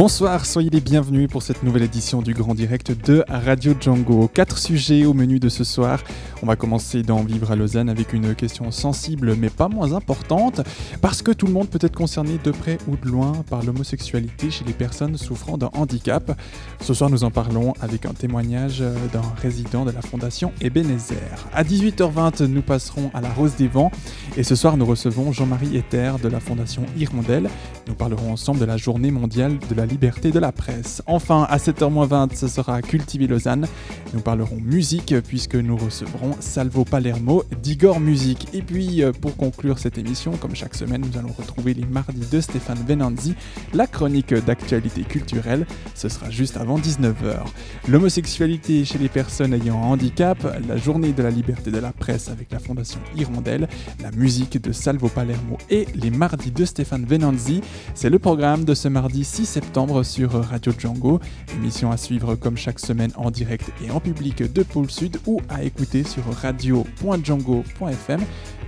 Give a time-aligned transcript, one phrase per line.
[0.00, 4.30] Bonsoir, soyez les bienvenus pour cette nouvelle édition du Grand Direct de Radio Django.
[4.32, 6.02] Quatre sujets au menu de ce soir.
[6.42, 10.62] On va commencer dans Vivre à Lausanne avec une question sensible mais pas moins importante
[11.02, 14.50] parce que tout le monde peut être concerné de près ou de loin par l'homosexualité
[14.50, 16.32] chez les personnes souffrant d'un handicap.
[16.80, 21.46] Ce soir, nous en parlons avec un témoignage d'un résident de la Fondation Ebenezer.
[21.52, 23.92] À 18h20, nous passerons à la Rose des Vents
[24.38, 27.50] et ce soir, nous recevons Jean-Marie Ether de la Fondation Hirondelle.
[27.86, 31.02] Nous parlerons ensemble de la journée mondiale de la liberté de la presse.
[31.06, 33.66] Enfin, à 7h20, ce sera Cultiver Lausanne.
[34.12, 38.48] Nous parlerons musique puisque nous recevrons Salvo Palermo d'Igor Musique.
[38.52, 42.26] Et puis, euh, pour conclure cette émission, comme chaque semaine, nous allons retrouver les mardis
[42.30, 43.34] de Stéphane Venanzi,
[43.72, 45.66] la chronique d'actualité culturelle.
[45.94, 47.44] Ce sera juste avant 19h.
[47.88, 52.28] L'homosexualité chez les personnes ayant un handicap, la journée de la liberté de la presse
[52.28, 53.68] avec la Fondation Hirondelle,
[54.02, 57.60] la musique de Salvo Palermo et les mardis de Stéphane Venanzi.
[57.94, 61.20] C'est le programme de ce mardi 6 septembre sur Radio Django.
[61.54, 65.40] Émission à suivre comme chaque semaine en direct et en public de Pôle Sud ou
[65.48, 68.20] à écouter sur radio.django.fm.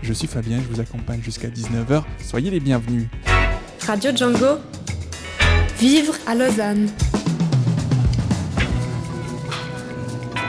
[0.02, 2.02] Je suis Fabien, je vous accompagne jusqu'à 19h.
[2.22, 3.06] Soyez les bienvenus.
[3.86, 4.58] Radio Django,
[5.78, 6.88] vivre à Lausanne.